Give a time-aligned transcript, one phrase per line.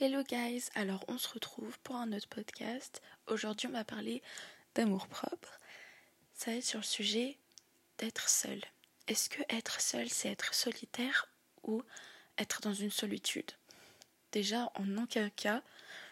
[0.00, 3.00] Hello guys, alors on se retrouve pour un autre podcast.
[3.28, 4.22] Aujourd'hui on va parler
[4.74, 5.60] d'amour propre.
[6.32, 7.38] Ça va être sur le sujet
[7.98, 8.60] d'être seul.
[9.06, 11.28] Est-ce que être seul c'est être solitaire
[11.62, 11.80] ou
[12.38, 13.52] être dans une solitude?
[14.32, 15.62] Déjà en aucun cas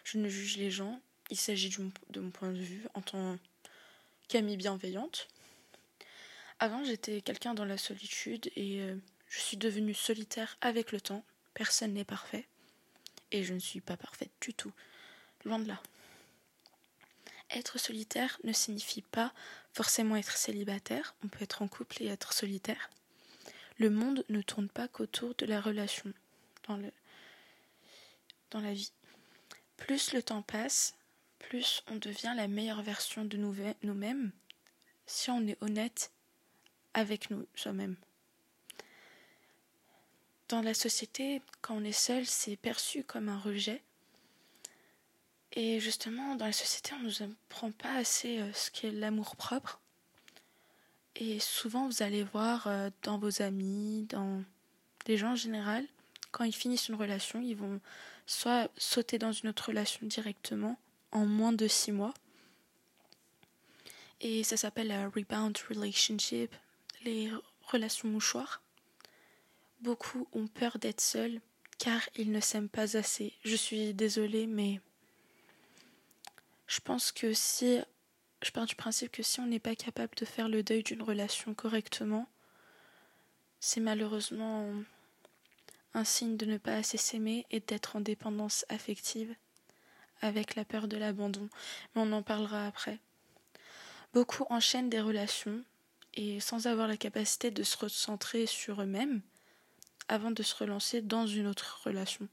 [0.05, 1.69] je ne juge les gens, il s'agit
[2.09, 3.37] de mon point de vue en tant
[4.29, 5.27] qu'amie bienveillante.
[6.59, 8.95] Avant j'étais quelqu'un dans la solitude et euh,
[9.27, 11.25] je suis devenue solitaire avec le temps.
[11.53, 12.47] Personne n'est parfait
[13.33, 14.71] et je ne suis pas parfaite du tout.
[15.43, 15.81] Loin de là.
[17.49, 19.33] Être solitaire ne signifie pas
[19.73, 22.89] forcément être célibataire, on peut être en couple et être solitaire.
[23.77, 26.13] Le monde ne tourne pas qu'autour de la relation
[26.67, 26.91] dans, le,
[28.51, 28.91] dans la vie.
[29.77, 30.95] Plus le temps passe,
[31.39, 34.31] plus on devient la meilleure version de nous-mêmes
[35.05, 36.11] si on est honnête
[36.93, 37.97] avec nous mêmes
[40.49, 43.81] dans la société, quand on est seul, c'est perçu comme un rejet.
[45.53, 49.35] Et justement, dans la société, on ne nous apprend pas assez euh, ce qu'est l'amour
[49.35, 49.79] propre.
[51.15, 54.43] Et souvent, vous allez voir euh, dans vos amis, dans
[55.05, 55.85] des gens en général,
[56.31, 57.79] quand ils finissent une relation, ils vont
[58.25, 60.79] soit sauter dans une autre relation directement
[61.11, 62.15] en moins de six mois.
[64.21, 66.55] Et ça s'appelle la rebound relationship,
[67.03, 67.29] les
[67.67, 68.62] relations mouchoirs.
[69.83, 71.41] Beaucoup ont peur d'être seuls
[71.77, 73.33] car ils ne s'aiment pas assez.
[73.43, 74.79] Je suis désolée, mais
[76.67, 77.81] je pense que si
[78.41, 81.01] je pars du principe que si on n'est pas capable de faire le deuil d'une
[81.01, 82.29] relation correctement,
[83.59, 84.71] c'est malheureusement
[85.93, 89.35] un signe de ne pas assez s'aimer et d'être en dépendance affective
[90.21, 91.49] avec la peur de l'abandon.
[91.93, 92.99] Mais on en parlera après.
[94.13, 95.61] Beaucoup enchaînent des relations
[96.13, 99.21] et sans avoir la capacité de se recentrer sur eux-mêmes,
[100.07, 102.27] avant de se relancer dans une autre relation.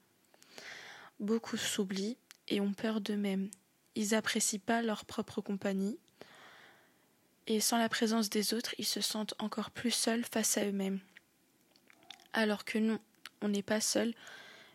[1.18, 2.16] Beaucoup s'oublient
[2.48, 3.50] et ont peur d'eux-mêmes.
[3.94, 5.98] Ils n'apprécient pas leur propre compagnie.
[7.46, 11.00] Et sans la présence des autres, ils se sentent encore plus seuls face à eux-mêmes.
[12.32, 13.00] Alors que non,
[13.42, 14.14] on n'est pas seul,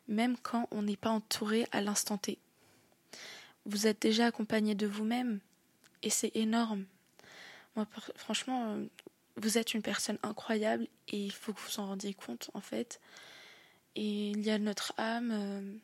[0.08, 2.38] même quand on n'est pas entouré à l'instant T.
[3.66, 5.40] Vous êtes déjà accompagné de vous-même,
[6.04, 6.86] et c'est énorme.
[7.76, 8.78] Moi, franchement,
[9.38, 13.00] vous êtes une personne incroyable et il faut que vous en rendiez compte en fait.
[13.96, 15.78] Et il y a notre âme euh,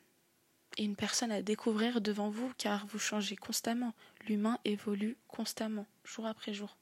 [0.78, 3.94] et une personne à découvrir devant vous car vous changez constamment.
[4.26, 6.76] L'humain évolue constamment, jour après jour.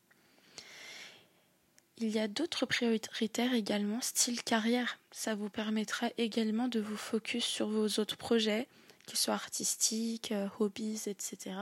[1.98, 4.98] Il y a d'autres prioritaires également, style carrière.
[5.10, 8.69] Ça vous permettra également de vous focus sur vos autres projets,
[9.06, 11.56] qu'ils soient artistiques, euh, hobbies, etc.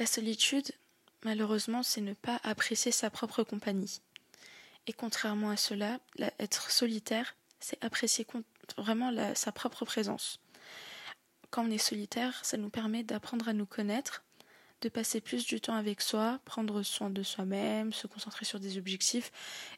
[0.00, 0.72] La solitude,
[1.24, 4.00] malheureusement, c'est ne pas apprécier sa propre compagnie.
[4.86, 6.00] Et contrairement à cela,
[6.38, 8.26] être solitaire, c'est apprécier
[8.76, 10.40] vraiment sa propre présence.
[11.50, 14.24] Quand on est solitaire, ça nous permet d'apprendre à nous connaître,
[14.80, 18.78] de passer plus du temps avec soi, prendre soin de soi-même, se concentrer sur des
[18.78, 19.30] objectifs,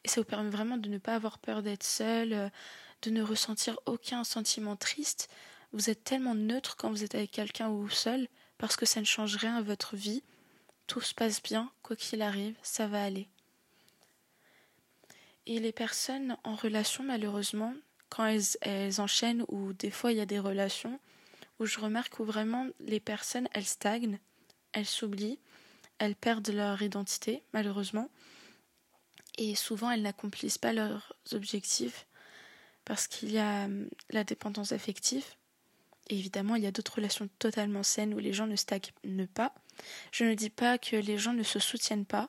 [0.03, 2.51] et ça vous permet vraiment de ne pas avoir peur d'être seul,
[3.03, 5.29] de ne ressentir aucun sentiment triste.
[5.73, 9.05] Vous êtes tellement neutre quand vous êtes avec quelqu'un ou seul, parce que ça ne
[9.05, 10.23] change rien à votre vie,
[10.87, 13.29] tout se passe bien, quoi qu'il arrive, ça va aller.
[15.47, 17.75] Et les personnes en relation, malheureusement,
[18.09, 18.27] quand
[18.63, 21.01] elles, enchaînent ou des fois il y a des relations
[21.59, 24.19] où je remarque où vraiment les personnes, elles stagnent,
[24.73, 25.39] elles s'oublient,
[25.99, 28.11] elles perdent leur identité, malheureusement,
[29.37, 32.07] et souvent elles n'accomplissent pas leurs objectifs
[32.85, 35.25] parce qu'il y a hum, la dépendance affective.
[36.09, 39.55] Et évidemment, il y a d'autres relations totalement saines où les gens ne stagnent pas,
[40.13, 42.29] je ne dis pas que les gens ne se soutiennent pas,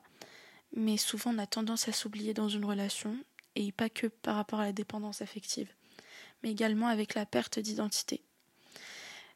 [0.74, 3.16] mais souvent on a tendance à s'oublier dans une relation,
[3.56, 5.72] et pas que par rapport à la dépendance affective,
[6.42, 8.22] mais également avec la perte d'identité.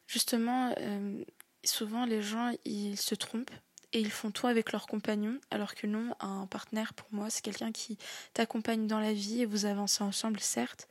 [0.07, 1.25] Justement, euh,
[1.65, 3.51] souvent les gens ils se trompent
[3.93, 7.43] et ils font tout avec leur compagnon, alors que non, un partenaire pour moi c'est
[7.43, 7.99] quelqu'un qui
[8.35, 10.87] t'accompagne dans la vie et vous avancez ensemble certes,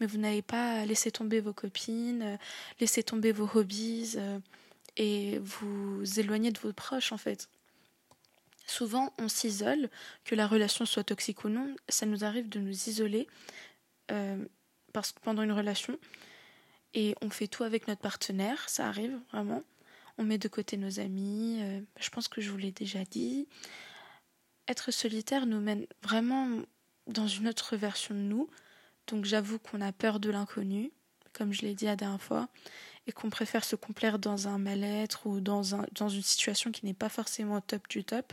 [0.00, 2.38] mais vous n'avez pas laissé tomber vos copines,
[2.80, 4.14] laissé tomber vos hobbies.
[4.16, 4.38] Euh,
[4.96, 7.48] et vous éloigner de vos proches en fait.
[8.66, 9.90] Souvent on s'isole,
[10.24, 13.26] que la relation soit toxique ou non, ça nous arrive de nous isoler
[14.10, 14.44] euh,
[14.92, 15.98] parce que pendant une relation
[16.94, 19.62] et on fait tout avec notre partenaire, ça arrive vraiment.
[20.18, 23.48] On met de côté nos amis, euh, je pense que je vous l'ai déjà dit.
[24.68, 26.48] Être solitaire nous mène vraiment
[27.06, 28.48] dans une autre version de nous,
[29.06, 30.92] donc j'avoue qu'on a peur de l'inconnu,
[31.32, 32.48] comme je l'ai dit la dernière fois
[33.06, 36.86] et qu'on préfère se complaire dans un mal-être ou dans, un, dans une situation qui
[36.86, 38.32] n'est pas forcément top du top.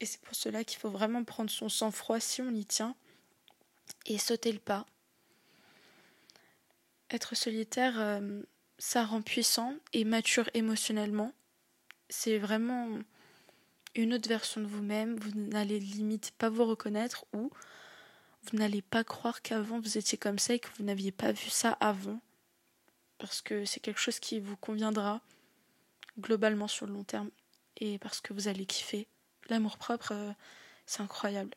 [0.00, 2.94] Et c'est pour cela qu'il faut vraiment prendre son sang-froid si on y tient
[4.06, 4.86] et sauter le pas.
[7.10, 8.42] Être solitaire, euh,
[8.78, 11.32] ça rend puissant et mature émotionnellement.
[12.08, 12.88] C'est vraiment
[13.94, 15.16] une autre version de vous-même.
[15.16, 17.50] Vous, n'allez limite pas vous reconnaître ou
[18.50, 21.50] vous n'allez pas croire qu'avant vous étiez comme ça et que vous n'aviez pas vu
[21.50, 22.20] ça avant.
[23.18, 25.20] Parce que c'est quelque chose qui vous conviendra
[26.18, 27.30] globalement sur le long terme
[27.78, 29.06] et parce que vous allez kiffer.
[29.48, 30.32] L'amour propre, euh,
[30.86, 31.54] c'est incroyable.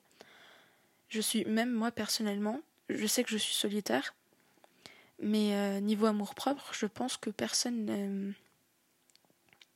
[1.09, 4.13] Je suis, même moi personnellement, je sais que je suis solitaire,
[5.21, 8.33] mais euh, niveau amour propre, je pense que personne.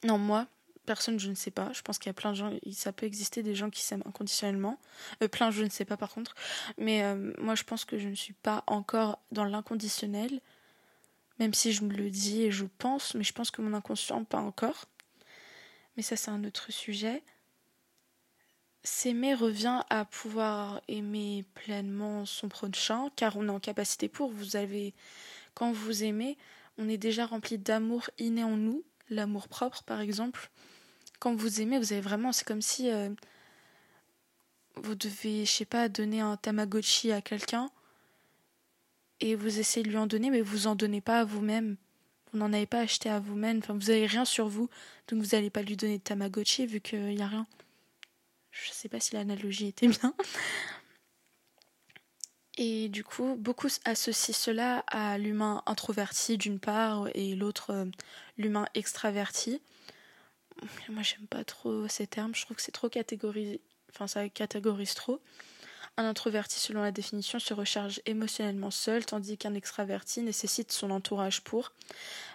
[0.03, 0.47] Non, moi,
[0.85, 1.71] personne, je ne sais pas.
[1.73, 4.03] Je pense qu'il y a plein de gens, ça peut exister des gens qui s'aiment
[4.05, 4.79] inconditionnellement.
[5.21, 6.35] Euh, plein, je ne sais pas par contre.
[6.77, 7.03] Mais
[7.39, 10.39] moi, je pense que je ne suis pas encore dans l'inconditionnel,
[11.39, 14.23] même si je me le dis et je pense, mais je pense que mon inconscient,
[14.23, 14.85] pas encore.
[15.95, 17.23] Mais ça, c'est un autre sujet.
[18.83, 24.31] S'aimer revient à pouvoir aimer pleinement son prochain, car on est en capacité pour.
[24.31, 24.93] Vous avez,
[25.53, 26.37] quand vous aimez,
[26.77, 30.49] on est déjà rempli d'amour inné en nous, l'amour propre par exemple.
[31.23, 33.07] Quand vous aimez, vous avez vraiment, c'est comme si euh,
[34.75, 37.69] vous devez, je sais pas, donner un Tamagotchi à quelqu'un
[39.21, 41.77] et vous essayez de lui en donner, mais vous en donnez pas à vous-même.
[42.29, 43.59] Vous n'en avez pas acheté à vous-même.
[43.59, 44.69] Enfin, vous avez rien sur vous,
[45.07, 47.47] donc vous n'allez pas lui donner de Tamagotchi vu qu'il n'y a rien.
[48.51, 50.13] Je sais pas si l'analogie était bien.
[52.57, 57.85] Et du coup, beaucoup associent cela à l'humain introverti d'une part et l'autre euh,
[58.37, 59.61] l'humain extraverti.
[60.89, 62.35] Moi, j'aime pas trop ces termes.
[62.35, 63.61] Je trouve que c'est trop catégorisé.
[63.91, 65.21] Enfin, ça catégorise trop.
[65.97, 71.41] Un introverti, selon la définition, se recharge émotionnellement seul, tandis qu'un extraverti nécessite son entourage
[71.41, 71.71] pour.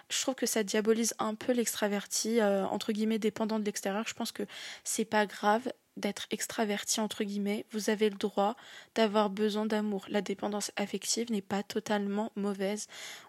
[0.09, 4.05] Je trouve que ça diabolise un peu l'extraverti, euh, entre guillemets, dépendant de l'extérieur.
[4.07, 4.43] Je pense que
[4.85, 5.69] c'est pas grave
[5.99, 8.55] d'être extraverti entre guillemets, vous avez le droit
[8.95, 10.05] d'avoir besoin d'amour.
[10.09, 12.87] La dépendance affective n'est pas totalement mauvaise.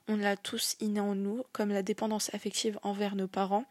[0.08, 3.64] On l'a tous inné en nous, comme la dépendance affective envers nos parents,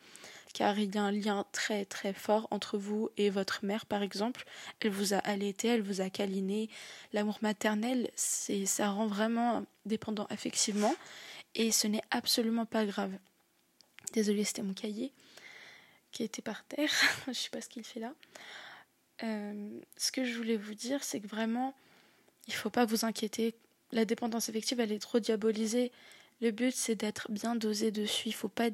[0.53, 4.01] car il y a un lien très très fort entre vous et votre mère par
[4.01, 4.45] exemple.
[4.79, 6.69] Elle vous a allaité, elle vous a câliné.
[7.13, 10.95] L'amour maternel, c'est ça rend vraiment dépendant affectivement
[11.55, 13.11] et ce n'est absolument pas grave.
[14.13, 15.11] Désolée, c'était mon cahier
[16.11, 16.91] qui était par terre.
[17.27, 18.13] Je sais pas ce qu'il fait là.
[19.23, 21.73] Euh, ce que je voulais vous dire, c'est que vraiment,
[22.47, 23.53] il ne faut pas vous inquiéter.
[23.91, 25.91] La dépendance affective, elle est trop diabolisée.
[26.41, 28.29] Le but, c'est d'être bien dosé dessus.
[28.29, 28.69] Il faut pas.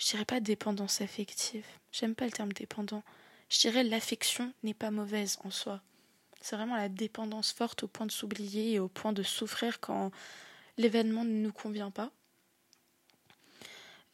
[0.00, 1.66] Je dirais pas dépendance affective.
[1.92, 3.02] J'aime pas le terme dépendant.
[3.50, 5.82] Je dirais l'affection n'est pas mauvaise en soi.
[6.40, 10.10] C'est vraiment la dépendance forte au point de s'oublier et au point de souffrir quand
[10.78, 12.10] l'événement ne nous convient pas.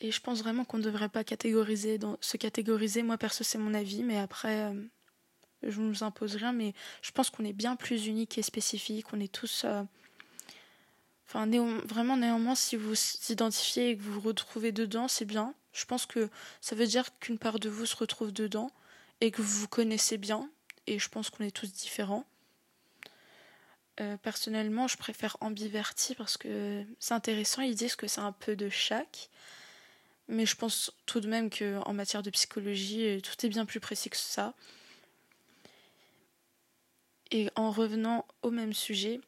[0.00, 3.04] Et je pense vraiment qu'on ne devrait pas catégoriser, se catégoriser.
[3.04, 4.82] Moi, perso, c'est mon avis, mais après, euh,
[5.62, 9.12] je ne vous impose rien, mais je pense qu'on est bien plus unique et spécifique.
[9.12, 9.62] On est tous.
[9.64, 9.84] Euh,
[11.28, 11.46] enfin,
[11.84, 15.54] vraiment, néanmoins, si vous vous identifiez et que vous vous retrouvez dedans, c'est bien.
[15.76, 16.30] Je pense que
[16.62, 18.70] ça veut dire qu'une part de vous se retrouve dedans
[19.20, 20.50] et que vous vous connaissez bien.
[20.86, 22.24] Et je pense qu'on est tous différents.
[24.00, 27.60] Euh, personnellement, je préfère ambiverti parce que c'est intéressant.
[27.60, 29.28] Ils disent que c'est un peu de chaque.
[30.28, 34.08] Mais je pense tout de même qu'en matière de psychologie, tout est bien plus précis
[34.08, 34.54] que ça.
[37.30, 39.20] Et en revenant au même sujet,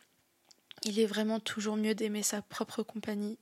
[0.82, 3.36] il est vraiment toujours mieux d'aimer sa propre compagnie.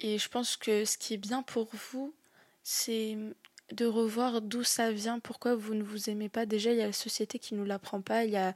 [0.00, 2.14] Et je pense que ce qui est bien pour vous,
[2.62, 3.16] c'est
[3.72, 6.46] de revoir d'où ça vient, pourquoi vous ne vous aimez pas.
[6.46, 8.24] Déjà, il y a la société qui ne nous l'apprend pas.
[8.24, 8.54] Il y a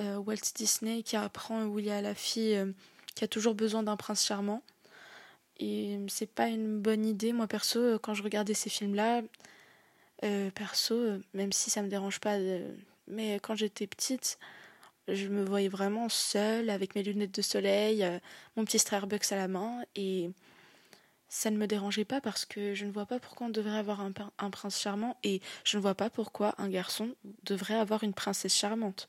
[0.00, 2.72] euh, Walt Disney qui apprend où il y a la fille euh,
[3.14, 4.62] qui a toujours besoin d'un prince charmant.
[5.58, 7.32] Et c'est pas une bonne idée.
[7.32, 9.22] Moi, perso, quand je regardais ces films-là,
[10.24, 12.38] euh, perso, même si ça me dérange pas
[13.08, 14.38] mais quand j'étais petite,
[15.08, 18.18] je me voyais vraiment seule avec mes lunettes de soleil, euh,
[18.56, 20.30] mon petit Starbucks à la main et
[21.28, 24.00] ça ne me dérangeait pas parce que je ne vois pas pourquoi on devrait avoir
[24.00, 27.14] un, prince charmant et je ne vois pas pourquoi un garçon
[27.44, 29.08] devrait avoir une princesse charmante.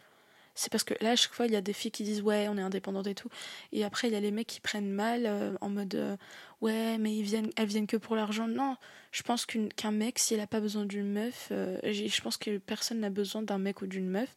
[0.55, 2.47] C'est parce que là, à chaque fois, il y a des filles qui disent ouais,
[2.47, 3.29] on est indépendante et tout.
[3.71, 6.17] Et après, il y a les mecs qui prennent mal euh, en mode euh,
[6.61, 8.47] ouais, mais ils viennent, elles viennent que pour l'argent.
[8.47, 8.75] Non,
[9.11, 13.01] je pense qu'un mec, s'il n'a pas besoin d'une meuf, euh, je pense que personne
[13.01, 14.35] n'a besoin d'un mec ou d'une meuf.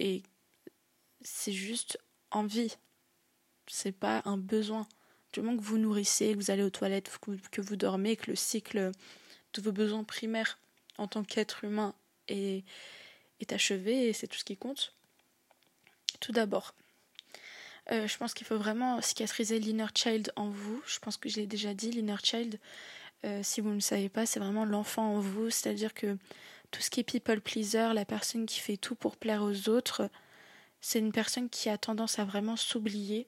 [0.00, 0.24] Et
[1.20, 1.96] c'est juste
[2.32, 2.76] envie.
[3.68, 4.88] C'est pas un besoin.
[5.32, 7.10] Que vous nourrissez, que vous allez aux toilettes,
[7.50, 8.92] que vous dormez, que le cycle
[9.54, 10.58] de vos besoins primaires
[10.98, 11.94] en tant qu'être humain
[12.28, 12.64] est,
[13.40, 14.94] est achevé et c'est tout ce qui compte
[16.22, 16.74] tout d'abord,
[17.90, 20.80] euh, je pense qu'il faut vraiment cicatriser l'inner child en vous.
[20.86, 22.58] Je pense que je l'ai déjà dit, l'inner child,
[23.24, 25.50] euh, si vous ne le savez pas, c'est vraiment l'enfant en vous.
[25.50, 26.16] C'est-à-dire que
[26.70, 30.08] tout ce qui est people pleaser, la personne qui fait tout pour plaire aux autres,
[30.80, 33.26] c'est une personne qui a tendance à vraiment s'oublier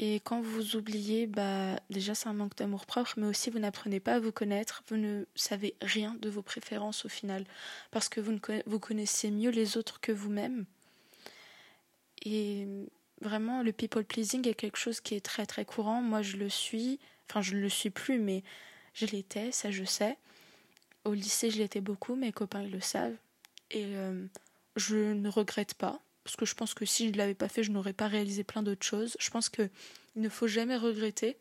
[0.00, 3.98] Et quand vous oubliez, bah, déjà c'est un manque d'amour propre, mais aussi vous n'apprenez
[3.98, 7.44] pas à vous connaître, vous ne savez rien de vos préférences au final,
[7.90, 10.66] parce que vous, connaissez mieux les autres que vous-même.
[12.24, 12.68] Et
[13.20, 16.00] vraiment, le people pleasing est quelque chose qui est très très courant.
[16.00, 18.44] Moi, je le suis, enfin, je ne le suis plus, mais
[18.94, 20.16] je l'étais, ça je sais.
[21.04, 23.16] Au lycée, je l'étais beaucoup, mes copains le savent.
[23.72, 24.24] Et euh,
[24.76, 27.62] je ne regrette pas parce que je pense que si je ne l'avais pas fait,
[27.62, 29.16] je n'aurais pas réalisé plein d'autres choses.
[29.18, 29.70] Je pense qu'il
[30.16, 31.38] ne faut jamais regretter,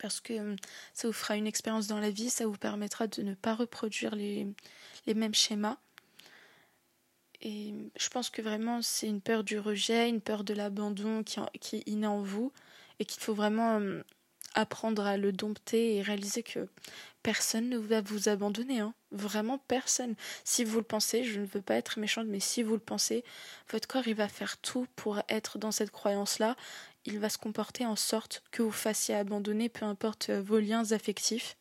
[0.00, 0.56] parce que euh,
[0.92, 4.16] ça vous fera une expérience dans la vie, ça vous permettra de ne pas reproduire
[4.16, 4.48] les,
[5.06, 5.76] mêmes schémas.
[7.42, 11.38] Et je pense que vraiment c'est une peur du rejet, une peur de l'abandon qui,
[11.60, 12.52] qui est innée en vous,
[12.98, 14.02] et qu'il faut vraiment euh,
[14.56, 16.68] apprendre à le dompter et réaliser que
[17.22, 18.94] personne ne va vous abandonner, hein.
[19.12, 20.14] vraiment personne.
[20.44, 23.22] Si vous le pensez, je ne veux pas être méchante, mais si vous le pensez,
[23.70, 26.56] votre corps il va faire tout pour être dans cette croyance-là.
[27.04, 30.90] Il va se comporter en sorte que vous fassiez abandonner, peu importe euh, vos liens
[30.90, 31.56] affectifs.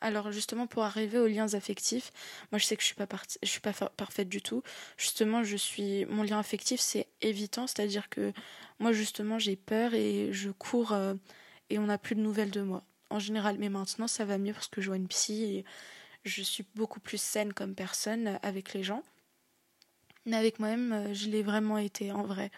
[0.00, 2.12] Alors justement pour arriver aux liens affectifs,
[2.52, 3.08] moi je sais que je suis pas
[3.42, 4.62] je suis pas parfaite du tout.
[4.96, 8.32] Justement, je suis mon lien affectif c'est évitant, c'est-à-dire que
[8.78, 11.14] moi justement j'ai peur et je cours euh,
[11.70, 12.84] et on n'a plus de nouvelles de moi.
[13.10, 15.64] En général, mais maintenant ça va mieux parce que je vois une psy et
[16.24, 19.02] je suis beaucoup plus saine comme personne avec les gens.
[20.26, 22.50] Mais avec moi-même, euh, je l'ai vraiment été en vrai.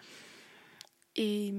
[1.15, 1.53] Et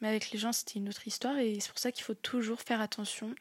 [0.00, 2.60] mais avec les gens, c'était une autre histoire et c'est pour ça qu'il faut toujours
[2.60, 3.34] faire attention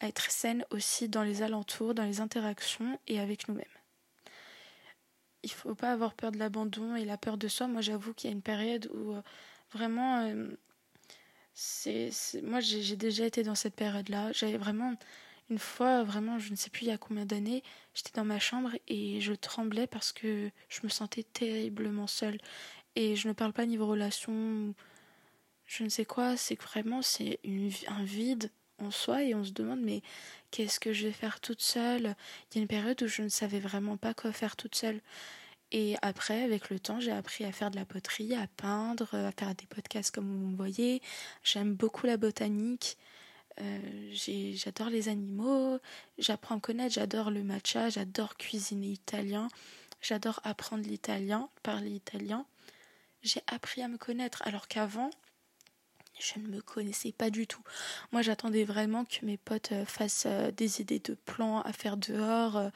[0.00, 3.64] à être saine aussi dans les alentours, dans les interactions et avec nous-mêmes.
[5.42, 7.66] Il faut pas avoir peur de l'abandon et la peur de soi.
[7.66, 9.22] Moi, j'avoue qu'il y a une période où euh,
[9.72, 10.46] vraiment euh,
[11.54, 12.10] c'est,
[12.42, 14.32] moi j'ai déjà été dans cette période-là.
[14.32, 14.94] J'avais vraiment
[15.50, 17.62] une fois, vraiment, je ne sais plus il y a combien d'années,
[17.94, 22.38] j'étais dans ma chambre et je tremblais parce que je me sentais terriblement seule.
[22.96, 24.74] Et je ne parle pas niveau relation,
[25.66, 27.40] je ne sais quoi, c'est vraiment c'est
[27.88, 30.02] un vide en soi et on se demande mais
[30.50, 32.16] qu'est-ce que je vais faire toute seule?
[32.50, 35.00] Il y a une période où je ne savais vraiment pas quoi faire toute seule.
[35.76, 39.32] Et après, avec le temps, j'ai appris à faire de la poterie, à peindre, à
[39.32, 41.02] faire des podcasts comme vous me voyez.
[41.42, 42.96] J'aime beaucoup la botanique.
[43.60, 45.80] Euh, j'adore les animaux.
[46.16, 46.94] J'apprends à connaître.
[46.94, 47.90] J'adore le matcha.
[47.90, 49.48] J'adore cuisiner italien.
[50.00, 52.46] J'adore apprendre l'italien, parler italien.
[53.22, 55.10] J'ai appris à me connaître alors qu'avant,
[56.20, 57.64] je ne me connaissais pas du tout.
[58.12, 61.96] Moi, j'attendais vraiment que mes potes euh, fassent euh, des idées de plans à faire
[61.96, 62.70] dehors,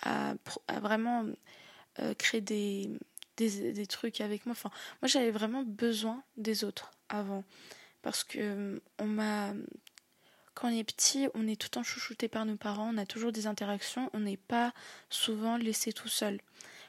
[0.00, 0.34] à
[0.80, 1.26] vraiment
[2.00, 2.90] euh, créer des,
[3.36, 4.52] des, des, trucs avec moi.
[4.52, 4.70] Enfin,
[5.02, 7.44] moi, j'avais vraiment besoin des autres avant.
[8.02, 9.52] Parce que euh, on m'a.
[10.54, 13.06] Quand on est petit, on est tout le temps chouchouté par nos parents, on a
[13.06, 14.72] toujours des interactions, on n'est pas
[15.08, 16.40] souvent laissé tout seul.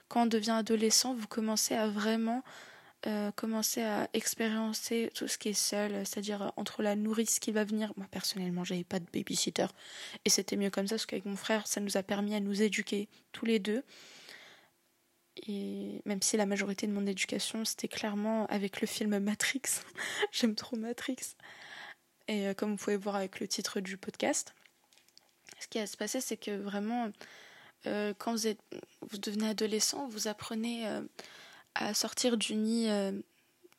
[0.08, 2.44] Quand on devient adolescent, vous commencez à vraiment
[3.08, 7.64] euh, commencer à expérimenter tout ce qui est seul, c'est-à-dire entre la nourrice qui va
[7.64, 7.94] venir.
[7.96, 9.68] Moi personnellement, j'avais pas de babysitter
[10.26, 12.62] et c'était mieux comme ça parce qu'avec mon frère, ça nous a permis à nous
[12.62, 13.84] éduquer tous les deux.
[15.48, 19.62] Et même si la majorité de mon éducation, c'était clairement avec le film Matrix.
[20.32, 21.36] J'aime trop Matrix.
[22.28, 24.54] Et euh, comme vous pouvez voir avec le titre du podcast,
[25.60, 27.10] ce qui va se passer, c'est que vraiment,
[27.88, 31.02] euh, quand vous, devenez adolescent, vous apprenez euh,
[31.76, 32.90] à sortir du nid,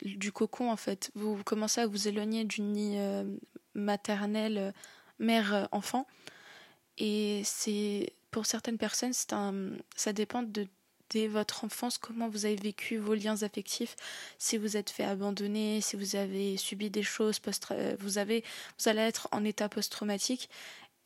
[0.02, 1.10] du cocon en fait.
[1.14, 2.98] Vous, commencez à vous éloigner du nid
[3.74, 4.74] maternel,
[5.18, 6.06] mère-enfant.
[6.98, 10.66] Et c'est pour certaines personnes, un, ça dépend de
[11.10, 13.96] dès votre enfance, comment vous avez vécu vos liens affectifs,
[14.38, 18.18] si vous êtes fait abandonner, si vous avez subi des choses post euh, vous vous
[18.88, 20.48] allez être en état post-traumatique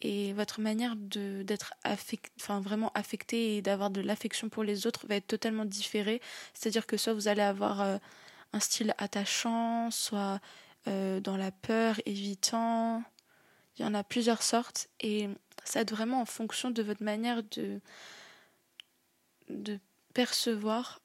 [0.01, 1.75] et votre manière d'être
[2.39, 6.21] enfin vraiment affecté et d'avoir de l'affection pour les autres va être totalement différée,
[6.53, 7.97] c'est-à-dire que soit vous allez avoir euh,
[8.53, 10.41] un style attachant, soit
[10.89, 13.03] euh, dans la peur, évitant.
[13.79, 15.29] Il y en a plusieurs sortes et
[15.65, 17.81] ça va être vraiment en fonction de votre manière de
[20.14, 21.00] percevoir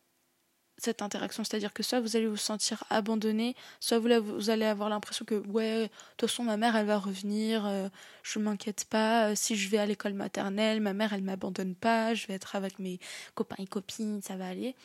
[0.80, 1.44] cette interaction.
[1.44, 5.84] C'est-à-dire que soit vous allez vous sentir abandonné, soit vous, allez avoir l'impression que, ouais,
[5.84, 7.90] de toute façon, ma mère, elle va revenir, euh,
[8.24, 12.14] je m'inquiète pas, euh, si je vais à l'école maternelle, ma mère, elle m'abandonne pas,
[12.14, 13.00] je vais être avec mes
[13.36, 14.76] copains et copines, ça va aller.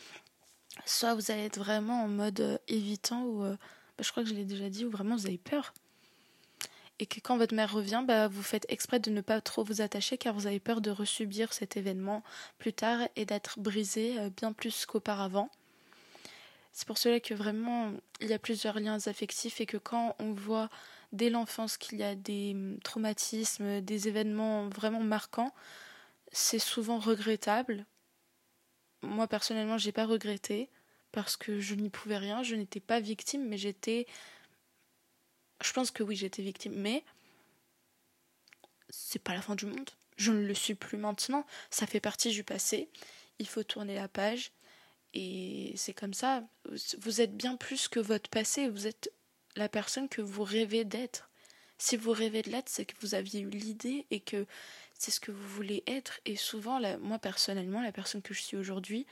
[0.85, 3.57] Soit vous allez être vraiment en mode euh, évitant, ou, bah,
[4.01, 5.73] je crois que je l'ai déjà dit, ou vraiment vous avez peur
[6.99, 9.81] et que quand votre mère revient, bah, vous faites exprès de ne pas trop vous
[9.81, 12.23] attacher car vous avez peur de resubir cet événement
[12.59, 15.51] plus tard et d'être brisé euh, bien plus qu'auparavant.
[16.73, 20.33] C'est pour cela que vraiment il y a plusieurs liens affectifs et que quand on
[20.33, 20.71] voit
[21.13, 25.53] dès l'enfance qu'il y a des hum, traumatismes, des événements vraiment marquants,
[26.33, 27.87] c'est souvent regrettable.
[29.03, 30.71] Moi personnellement, j'ai pas regretté
[31.13, 34.07] parce que je n'y pouvais rien, je n'étais pas victime mais j'étais
[35.63, 37.05] je pense que oui, j'étais victime, mais
[38.91, 39.91] c'est pas la fin du monde.
[40.17, 41.47] Je ne le suis plus maintenant.
[41.71, 42.89] Ça fait partie du passé.
[43.39, 44.53] Il faut tourner la page.
[45.13, 46.45] Et c'est comme ça.
[46.99, 48.69] Vous êtes bien plus que votre passé.
[48.69, 49.13] Vous êtes
[49.57, 51.31] la personne que vous rêvez d'être.
[51.79, 54.47] Si vous rêvez de l'être, c'est que vous aviez eu l'idée et que
[54.97, 56.21] c'est ce que vous voulez être.
[56.25, 59.07] Et souvent, moi personnellement, la personne que je suis aujourd'hui,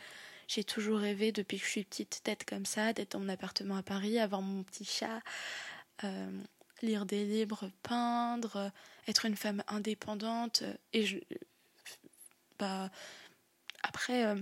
[0.46, 3.76] j'ai toujours rêvé depuis que je suis petite d'être comme ça, d'être dans mon appartement
[3.76, 5.20] à Paris, avoir mon petit chat,
[6.04, 6.30] euh,
[6.82, 8.70] lire des livres, peindre,
[9.08, 10.62] être une femme indépendante.
[10.92, 11.18] Et je,
[12.58, 12.90] bah,
[13.82, 14.36] après, euh,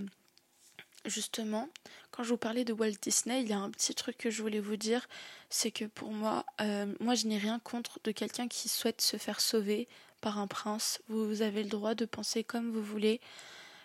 [1.05, 1.69] justement,
[2.11, 4.41] quand je vous parlais de Walt Disney, il y a un petit truc que je
[4.41, 5.07] voulais vous dire,
[5.49, 9.17] c'est que pour moi, euh, moi je n'ai rien contre de quelqu'un qui souhaite se
[9.17, 9.87] faire sauver
[10.21, 11.01] par un prince.
[11.07, 13.19] Vous avez le droit de penser comme vous voulez.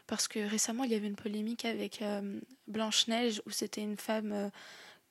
[0.06, 4.50] Parce que récemment, il y avait une polémique avec euh, Blanche-Neige, où c'était une femme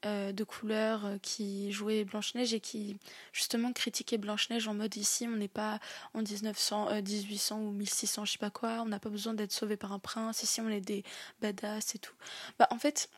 [0.06, 2.98] euh, de couleur qui jouait Blanche-Neige et qui
[3.34, 5.80] justement critiquait Blanche-Neige en mode ici, on n'est pas
[6.14, 9.78] en 1900, 1800 ou 1600, je sais pas quoi, on n'a pas besoin d'être sauvé
[9.78, 11.04] par un prince, ici on est des
[11.42, 12.16] badass et tout.
[12.60, 13.10] Bah, en fait,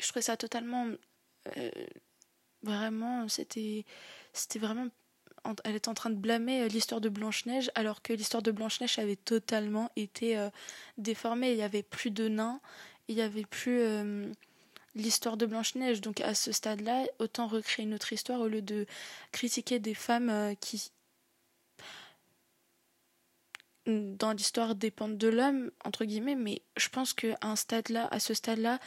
[0.00, 0.86] je trouvais ça totalement
[2.64, 3.84] Vraiment, c'était,
[4.32, 4.88] c'était vraiment.
[5.64, 8.98] Elle était en train de blâmer euh, l'histoire de Blanche-Neige, alors que l'histoire de Blanche-Neige
[8.98, 10.48] avait totalement été euh,
[10.96, 11.50] déformée.
[11.50, 12.60] Il n'y avait plus de nains,
[13.08, 14.32] il n'y avait plus euh,
[14.94, 16.00] l'histoire de Blanche-Neige.
[16.00, 18.86] Donc à ce stade-là, autant recréer une autre histoire au lieu de
[19.32, 20.90] critiquer des femmes qui
[23.86, 26.36] dans l'histoire dépendent de l'homme entre guillemets.
[26.36, 28.78] Mais je pense qu'à un stade là à ce stade là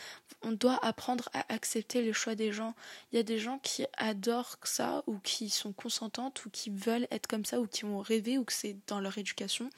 [0.41, 2.73] on doit apprendre à accepter le choix des gens.
[3.11, 7.07] Il y a des gens qui adorent ça ou qui sont consentantes ou qui veulent
[7.11, 9.69] être comme ça ou qui ont rêvé ou que c'est dans leur éducation.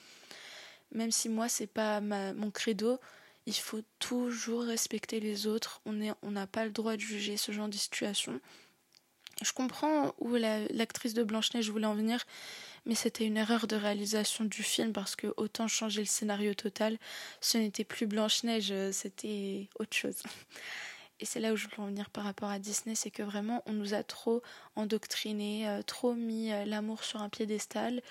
[0.91, 2.99] Même si moi c'est pas mon credo
[3.49, 5.81] il faut toujours respecter les autres.
[5.85, 8.39] On n'a pas le droit de juger ce genre de situation.
[9.41, 12.25] Je comprends où l'actrice de Blanche Neige voulait en venir
[12.85, 16.97] mais c'était une erreur de réalisation du film parce que autant changer le scénario total,
[17.41, 20.23] ce n'était plus Blanche-Neige, c'était autre chose.
[21.19, 23.61] Et c'est là où je veux en venir par rapport à Disney, c'est que vraiment
[23.65, 24.41] on nous a trop
[24.75, 28.01] endoctriné, euh, trop mis euh, l'amour sur un piédestal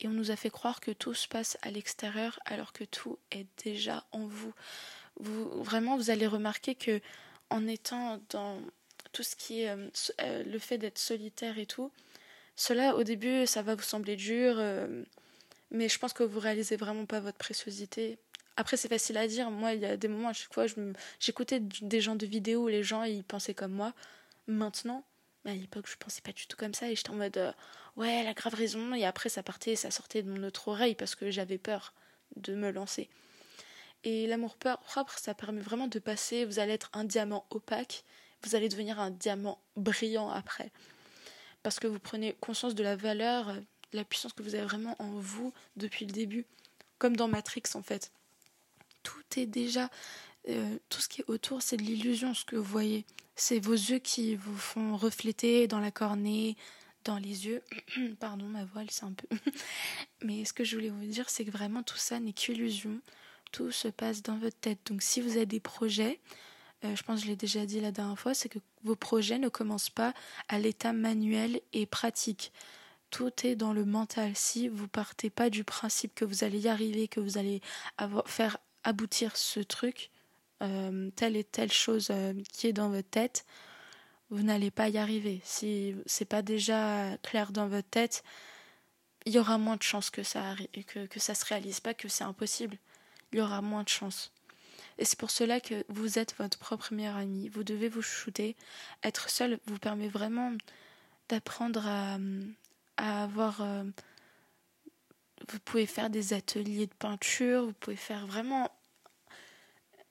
[0.00, 3.18] et on nous a fait croire que tout se passe à l'extérieur alors que tout
[3.30, 4.52] est déjà en vous.
[5.20, 7.00] vous vraiment, vous allez remarquer que
[7.50, 8.60] en étant dans
[9.12, 11.92] tout ce qui est euh, le fait d'être solitaire et tout,
[12.56, 15.02] cela, au début, ça va vous sembler dur, euh,
[15.70, 18.18] mais je pense que vous réalisez vraiment pas votre préciosité.
[18.56, 19.50] Après, c'est facile à dire.
[19.50, 20.66] Moi, il y a des moments à chaque fois,
[21.18, 23.92] j'écoutais des gens de vidéos où les gens ils pensaient comme moi.
[24.46, 25.04] Maintenant,
[25.50, 27.52] à l'époque, je pensais pas du tout comme ça et j'étais en mode euh,
[27.96, 28.94] ouais, elle a grave raison.
[28.94, 31.92] Et après, ça partait, ça sortait de mon autre oreille parce que j'avais peur
[32.36, 33.08] de me lancer.
[34.04, 36.44] Et l'amour propre, ça permet vraiment de passer.
[36.44, 38.04] Vous allez être un diamant opaque,
[38.42, 40.70] vous allez devenir un diamant brillant après
[41.64, 44.94] parce que vous prenez conscience de la valeur, de la puissance que vous avez vraiment
[45.00, 46.44] en vous depuis le début,
[46.98, 48.12] comme dans Matrix en fait.
[49.02, 49.90] Tout est déjà,
[50.48, 53.06] euh, tout ce qui est autour, c'est de l'illusion, ce que vous voyez.
[53.36, 56.56] C'est vos yeux qui vous font refléter dans la cornée,
[57.04, 57.62] dans les yeux.
[58.20, 59.26] Pardon, ma voix, c'est un peu.
[60.22, 63.00] Mais ce que je voulais vous dire, c'est que vraiment tout ça n'est qu'illusion.
[63.52, 64.78] Tout se passe dans votre tête.
[64.86, 66.20] Donc si vous avez des projets,
[66.84, 69.38] euh, je pense que je l'ai déjà dit la dernière fois, c'est que vos projets
[69.38, 70.14] ne commencent pas
[70.48, 72.52] à l'état manuel et pratique.
[73.10, 74.32] Tout est dans le mental.
[74.34, 77.60] Si vous partez pas du principe que vous allez y arriver, que vous allez
[78.26, 80.10] faire aboutir ce truc,
[80.64, 83.44] euh, telle et telle chose euh, qui est dans votre tête,
[84.30, 85.40] vous n'allez pas y arriver.
[85.44, 88.24] Si c'est pas déjà clair dans votre tête,
[89.26, 92.08] il y aura moins de chances que ça que, que ça se réalise pas, que
[92.08, 92.76] c'est impossible.
[93.32, 94.32] Il y aura moins de chances.
[94.98, 97.48] Et c'est pour cela que vous êtes votre propre meilleur ami.
[97.48, 98.56] Vous devez vous shooter.
[99.02, 100.52] Être seul vous permet vraiment
[101.28, 102.18] d'apprendre à,
[102.96, 103.60] avoir.
[103.60, 103.84] Euh,
[105.48, 108.70] vous pouvez faire des ateliers de peinture, vous pouvez faire vraiment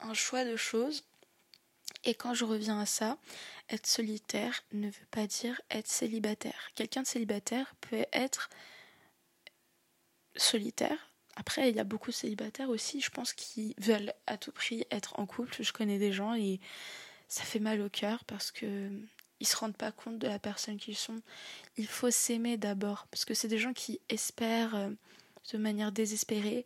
[0.04, 1.04] un choix de choses.
[2.04, 3.18] Et quand je reviens à ça,
[3.70, 6.70] être solitaire ne veut pas dire être célibataire.
[6.76, 8.50] Quelqu'un de célibataire peut être
[10.36, 14.52] solitaire, après, il y a beaucoup de célibataires aussi, je pense, qui veulent à tout
[14.52, 15.56] prix être en couple.
[15.60, 16.60] Je connais des gens et
[17.28, 18.92] ça fait mal au cœur parce que
[19.40, 21.22] ils se rendent pas compte de la personne qu'ils sont.
[21.76, 24.90] Il faut s'aimer d'abord parce que c'est des gens qui espèrent euh,
[25.52, 26.66] de manière désespérée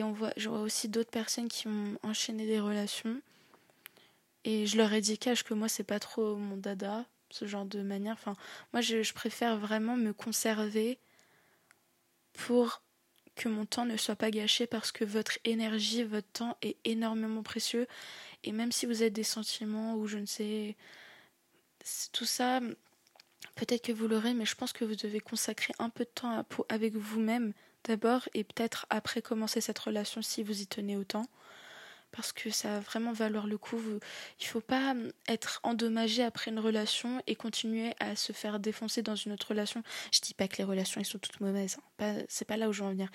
[0.00, 0.04] et
[0.36, 3.20] je vois aussi d'autres personnes qui ont enchaîné des relations
[4.44, 7.64] et je leur ai dit cache que moi c'est pas trop mon dada ce genre
[7.64, 8.14] de manière.
[8.14, 8.36] Enfin,
[8.72, 10.98] moi je, je préfère vraiment me conserver
[12.32, 12.82] pour
[13.34, 17.42] que mon temps ne soit pas gâché parce que votre énergie, votre temps est énormément
[17.42, 17.86] précieux.
[18.44, 20.76] Et même si vous avez des sentiments ou je ne sais,
[22.12, 22.60] tout ça,
[23.56, 26.44] Peut-être que vous l'aurez, mais je pense que vous devez consacrer un peu de temps
[26.68, 27.54] avec vous-même
[27.86, 31.26] d'abord et peut-être après commencer cette relation si vous y tenez autant.
[32.12, 33.78] Parce que ça va vraiment valoir le coup.
[33.78, 38.58] Il ne faut pas hum, être endommagé après une relation et continuer à se faire
[38.58, 39.82] défoncer dans une autre relation.
[40.12, 41.78] Je dis pas que les relations sont toutes mauvaises.
[42.00, 42.24] Hein.
[42.28, 43.10] C'est pas là où je veux en venir.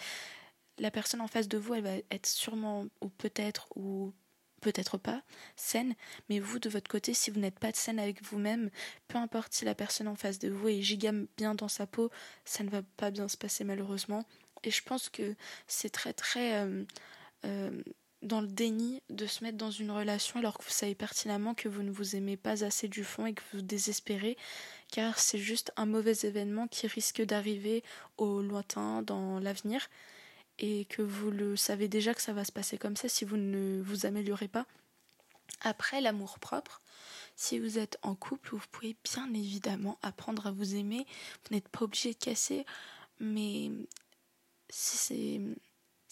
[0.77, 4.13] La personne en face de vous, elle va être sûrement ou peut-être ou
[4.61, 5.21] peut-être pas
[5.55, 5.95] saine,
[6.29, 8.69] mais vous de votre côté, si vous n'êtes pas saine avec vous-même,
[9.07, 12.09] peu importe si la personne en face de vous est giga bien dans sa peau,
[12.45, 14.23] ça ne va pas bien se passer malheureusement.
[14.63, 15.35] Et je pense que
[15.67, 16.83] c'est très très euh,
[17.45, 17.81] euh,
[18.21, 21.67] dans le déni de se mettre dans une relation alors que vous savez pertinemment que
[21.67, 24.37] vous ne vous aimez pas assez du fond et que vous désespérez,
[24.91, 27.83] car c'est juste un mauvais événement qui risque d'arriver
[28.17, 29.89] au lointain dans l'avenir
[30.59, 33.37] et que vous le savez déjà que ça va se passer comme ça si vous
[33.37, 34.67] ne vous améliorez pas.
[35.61, 36.81] Après l'amour propre,
[37.35, 41.05] si vous êtes en couple, vous pouvez bien évidemment apprendre à vous aimer.
[41.43, 42.65] Vous n'êtes pas obligé de casser,
[43.19, 43.71] mais
[44.71, 45.41] si c'est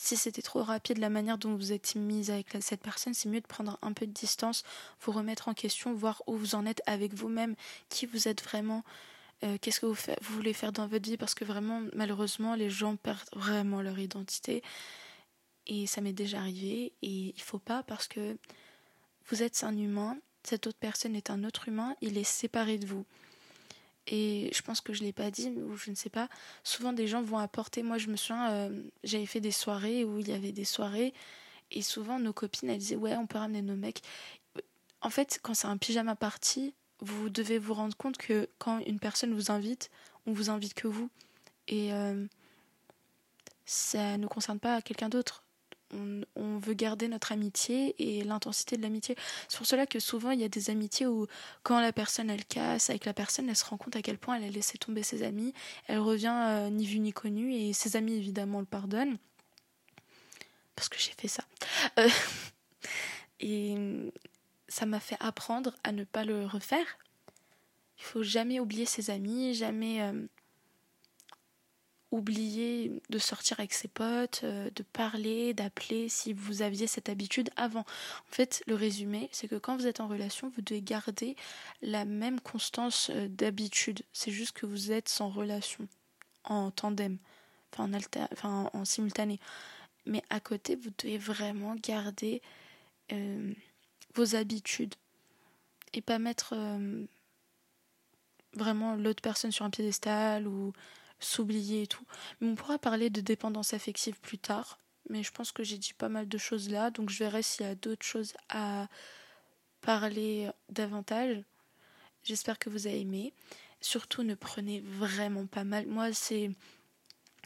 [0.02, 3.42] si c'était trop rapide la manière dont vous êtes mise avec cette personne, c'est mieux
[3.42, 4.64] de prendre un peu de distance,
[5.02, 7.58] vous remettre en question, voir où vous en êtes avec vous-même,
[7.90, 8.86] qui vous êtes vraiment,
[9.44, 12.70] euh, qu'est-ce que vous, vous, voulez faire dans votre vie, parce que vraiment, malheureusement, les
[12.70, 14.64] gens perdent vraiment leur identité.
[15.68, 18.38] Et ça m'est déjà arrivé, et il faut pas, parce que
[19.30, 22.88] vous êtes un humain, cette autre personne est un autre humain, il est séparé de
[22.88, 23.06] vous.
[24.12, 26.28] Et je pense que je ne l'ai pas dit, ou je ne sais pas.
[26.64, 27.84] Souvent, des gens vont apporter.
[27.84, 31.14] Moi, je me souviens, euh, j'avais fait des soirées où il y avait des soirées.
[31.72, 34.02] Et souvent, nos copines, elles disaient Ouais, on peut ramener nos mecs.
[35.02, 39.00] En fait, quand c'est un pyjama party, vous devez vous rendre compte que quand une
[39.00, 39.92] personne vous invite,
[40.26, 41.10] on vous invite que vous.
[41.68, 42.26] Et euh,
[43.66, 45.44] ça ne concerne pas quelqu'un d'autre
[45.94, 49.16] on, veut garder notre amitié et l'intensité de l'amitié.
[49.48, 51.26] C'est pour cela que souvent il y a des amitiés où
[51.64, 54.36] quand la personne elle casse avec la personne, elle se rend compte à quel point
[54.36, 55.54] elle a laissé tomber ses amis,
[55.88, 59.18] elle revient euh, ni vue ni connue et ses amis évidemment le pardonnent
[60.76, 61.44] parce que j'ai fait ça.
[61.98, 62.10] Euh,
[63.42, 63.76] et
[64.70, 66.98] ça m'a fait apprendre à ne pas le refaire.
[67.98, 70.26] Il faut jamais oublier ses amis, jamais euh,
[72.12, 77.50] oublier de sortir avec ses potes, euh, de parler, d'appeler si vous aviez cette habitude
[77.56, 77.82] avant.
[77.82, 81.36] En fait, le résumé, c'est que quand vous êtes en relation, vous devez garder
[81.82, 84.02] la même constance euh, d'habitude.
[84.12, 85.88] C'est juste que vous êtes sans relation,
[86.46, 87.18] en tandem,
[87.78, 87.92] en,
[88.74, 89.40] en simultané.
[90.06, 92.42] Mais à côté, vous devez vraiment garder
[93.12, 93.54] euh,
[94.16, 94.96] vos habitudes
[95.94, 96.56] et pas mettre
[98.54, 100.72] vraiment l'autre personne sur un piédestal ou
[101.20, 102.06] s'oublier et tout.
[102.40, 104.80] Mais on pourra parler de dépendance affective plus tard.
[105.10, 107.66] Mais je pense que j'ai dit pas mal de choses là, donc je verrai s'il
[107.66, 108.88] y a d'autres choses à
[109.82, 111.42] parler davantage.
[112.24, 113.34] J'espère que vous avez aimé.
[113.82, 115.88] Surtout, ne prenez vraiment pas mal.
[115.88, 116.52] Moi, c'est.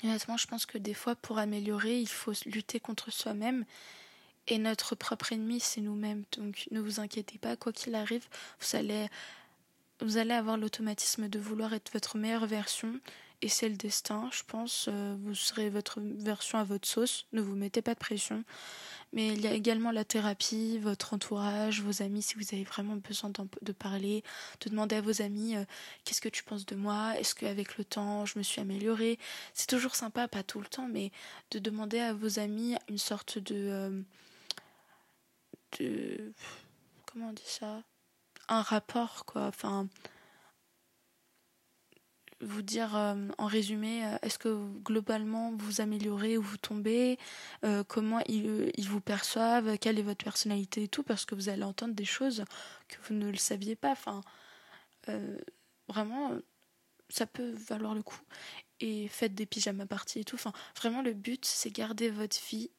[0.03, 3.65] Honnêtement, je pense que des fois, pour améliorer, il faut lutter contre soi-même.
[4.47, 6.23] Et notre propre ennemi, c'est nous-mêmes.
[6.37, 8.27] Donc, ne vous inquiétez pas, quoi qu'il arrive,
[8.59, 9.07] vous allez,
[10.01, 12.99] vous allez avoir l'automatisme de vouloir être votre meilleure version
[13.43, 14.87] et c'est le destin, je pense.
[14.87, 18.45] Euh, vous serez votre version à votre sauce, ne vous mettez pas de pression.
[19.11, 22.95] Mais il y a également la thérapie, votre entourage, vos amis, si vous avez vraiment
[22.95, 24.23] besoin de parler,
[24.61, 25.65] de demander à vos amis euh,
[26.05, 29.19] qu'est-ce que tu penses de moi, est-ce qu'avec le temps je me suis améliorée?
[29.53, 31.11] C'est toujours sympa, pas tout le temps, mais
[31.51, 33.55] de demander à vos amis une sorte de.
[33.55, 34.01] Euh,
[35.79, 36.33] de.
[37.05, 37.83] Comment on dit ça?
[38.47, 39.47] Un rapport, quoi.
[39.47, 39.89] Enfin
[42.43, 47.17] vous dire euh, en résumé, euh, est-ce que globalement vous améliorez ou vous tombez,
[47.63, 51.49] euh, comment ils, ils, vous perçoivent, quelle est votre personnalité et tout, parce que vous
[51.49, 52.45] allez entendre des choses
[52.87, 53.91] que vous ne le saviez pas.
[53.91, 54.21] Enfin,
[55.87, 56.31] vraiment,
[57.09, 58.21] ça peut valoir le coup.
[58.79, 60.35] Et faites des pyjamas parties et tout.
[60.35, 62.69] Enfin, vraiment, le but, c'est garder votre vie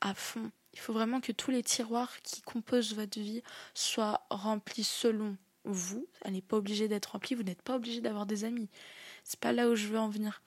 [0.00, 0.50] à fond.
[0.74, 3.42] Il faut vraiment que tous les tiroirs qui composent votre vie
[3.74, 5.36] soient remplis selon
[5.72, 6.06] vous.
[6.22, 7.34] Elle n'est pas obligée d'être remplie.
[7.34, 8.68] Vous n'êtes pas obligé d'avoir des amis.
[9.24, 10.42] C'est pas là où je veux en venir.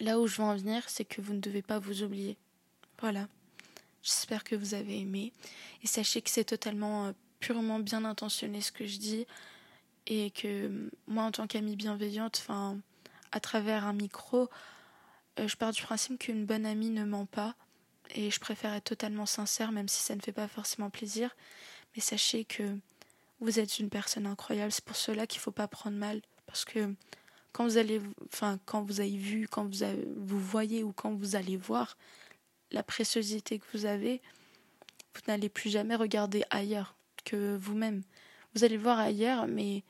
[0.00, 2.36] Là où je veux en venir, c'est que vous ne devez pas vous oublier.
[3.00, 3.28] Voilà.
[4.02, 5.32] J'espère que vous avez aimé.
[5.82, 9.26] Et sachez que c'est totalement euh, purement bien intentionné ce que je dis.
[10.06, 12.78] Et que euh, moi, en tant qu'amie bienveillante, enfin,
[13.32, 14.48] à travers un micro,
[15.38, 17.54] euh, je pars du principe qu'une bonne amie ne ment pas.
[18.14, 21.36] Et je préfère être totalement sincère, même si ça ne fait pas forcément plaisir.
[21.94, 22.76] Mais sachez que
[23.40, 24.72] vous êtes une personne incroyable.
[24.72, 26.20] C'est pour cela qu'il ne faut pas prendre mal.
[26.46, 26.94] Parce que
[27.52, 28.00] quand vous allez,
[28.32, 29.84] enfin, quand vous avez vu, quand vous,
[30.16, 31.96] vous voyez ou quand vous allez voir
[32.70, 34.20] la préciosité que vous avez,
[35.14, 38.02] vous n'allez plus jamais regarder ailleurs que vous-même.
[38.54, 39.84] Vous allez voir ailleurs, mais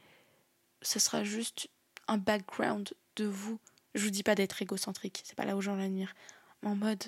[0.82, 1.68] ce sera juste
[2.06, 3.58] un background de vous.
[3.94, 6.14] Je vous dis pas d'être égocentrique, c'est pas là où j'en venir.
[6.62, 7.04] En mode,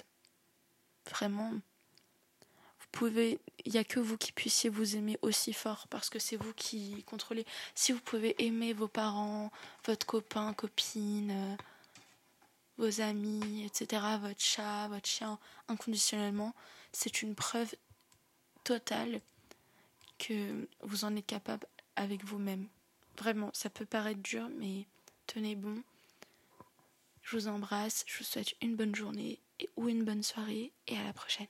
[1.11, 1.53] vraiment,
[3.03, 6.53] il y a que vous qui puissiez vous aimer aussi fort parce que c'est vous
[6.55, 7.47] qui contrôlez.
[7.75, 9.51] Si vous pouvez aimer vos parents,
[9.87, 11.57] votre copain, copine, euh,
[12.79, 16.55] vos amis, etc., votre chat, votre chien, inconditionnellement,
[16.93, 17.75] c'est une preuve
[18.65, 19.21] totale
[20.19, 22.67] que vous en êtes capable avec vous-même.
[23.19, 24.87] Vraiment, ça peut paraître dur, mais
[25.27, 25.83] tenez bon.
[27.23, 29.39] Je vous embrasse, je vous souhaite une bonne journée
[29.77, 31.47] ou une bonne soirée et à la prochaine.